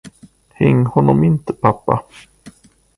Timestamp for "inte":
1.23-1.53